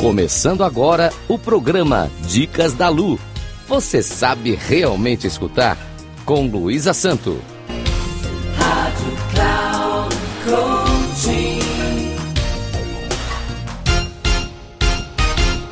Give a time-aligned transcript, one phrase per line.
[0.00, 3.18] Começando agora o programa Dicas da Lu.
[3.66, 5.76] Você sabe realmente escutar?
[6.24, 7.42] Com Luísa Santo.
[8.56, 10.16] Rádio Cloud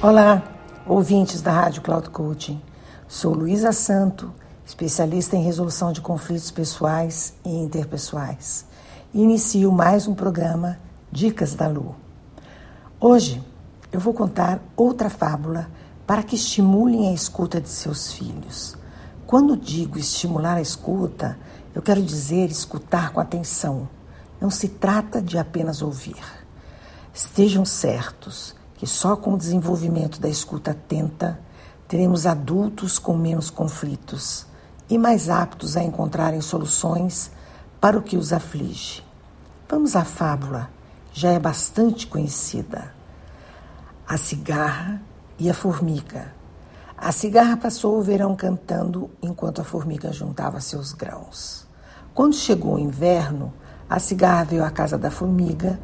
[0.00, 0.42] Olá,
[0.86, 2.58] ouvintes da Rádio Cloud Coaching.
[3.06, 4.32] Sou Luísa Santo,
[4.64, 8.64] especialista em resolução de conflitos pessoais e interpessoais.
[9.12, 10.78] E inicio mais um programa
[11.12, 11.94] Dicas da Lu.
[12.98, 13.42] Hoje
[13.94, 15.70] eu vou contar outra fábula
[16.04, 18.76] para que estimulem a escuta de seus filhos.
[19.24, 21.38] Quando digo estimular a escuta,
[21.72, 23.88] eu quero dizer escutar com atenção.
[24.40, 26.20] Não se trata de apenas ouvir.
[27.14, 31.38] Estejam certos que só com o desenvolvimento da escuta atenta
[31.86, 34.44] teremos adultos com menos conflitos
[34.90, 37.30] e mais aptos a encontrarem soluções
[37.80, 39.04] para o que os aflige.
[39.68, 40.68] Vamos à fábula,
[41.12, 42.93] já é bastante conhecida
[44.14, 45.02] a cigarra
[45.36, 46.32] e a formiga.
[46.96, 51.66] A cigarra passou o verão cantando enquanto a formiga juntava seus grãos.
[52.14, 53.52] Quando chegou o inverno,
[53.90, 55.80] a cigarra veio à casa da formiga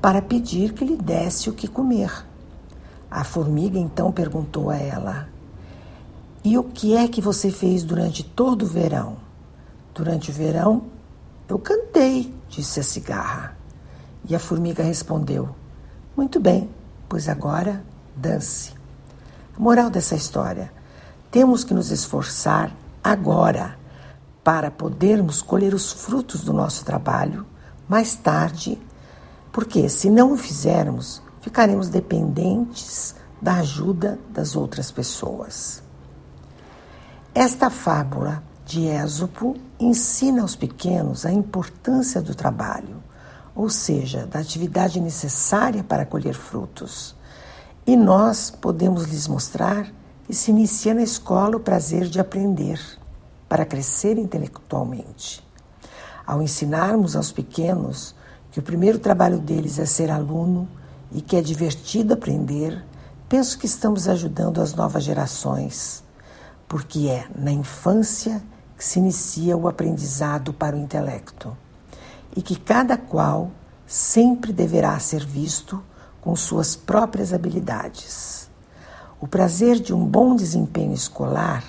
[0.00, 2.24] para pedir que lhe desse o que comer.
[3.10, 5.28] A formiga então perguntou a ela:
[6.44, 9.16] E o que é que você fez durante todo o verão?
[9.92, 10.84] Durante o verão,
[11.48, 13.56] eu cantei, disse a cigarra.
[14.28, 15.48] E a formiga respondeu:
[16.16, 16.70] Muito bem,
[17.12, 17.84] pois agora
[18.16, 18.72] dance.
[19.54, 20.72] A moral dessa história:
[21.30, 23.78] temos que nos esforçar agora
[24.42, 27.46] para podermos colher os frutos do nosso trabalho
[27.86, 28.80] mais tarde,
[29.52, 35.82] porque se não o fizermos, ficaremos dependentes da ajuda das outras pessoas.
[37.34, 43.02] Esta fábula de Ésopo ensina aos pequenos a importância do trabalho
[43.54, 47.14] ou seja, da atividade necessária para colher frutos.
[47.86, 49.92] E nós podemos lhes mostrar
[50.24, 52.80] que se inicia na escola o prazer de aprender,
[53.48, 55.46] para crescer intelectualmente.
[56.26, 58.14] Ao ensinarmos aos pequenos
[58.50, 60.68] que o primeiro trabalho deles é ser aluno
[61.10, 62.82] e que é divertido aprender,
[63.28, 66.02] penso que estamos ajudando as novas gerações,
[66.66, 68.42] porque é na infância
[68.78, 71.54] que se inicia o aprendizado para o intelecto
[72.36, 73.50] e que cada qual
[73.86, 75.80] sempre deverá ser visto
[76.20, 78.50] com suas próprias habilidades.
[79.20, 81.62] O prazer de um bom desempenho escolar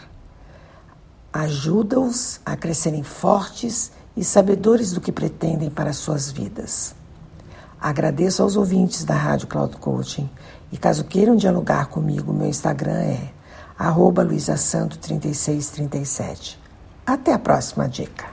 [1.32, 6.96] ajuda-os a crescerem fortes e sabedores do que pretendem para suas vidas.
[7.82, 10.30] Agradeço aos ouvintes da Rádio Cloud Coaching
[10.72, 13.34] e caso queiram dialogar comigo, meu Instagram é
[13.78, 16.58] luisasanto3637.
[17.06, 18.33] Até a próxima dica.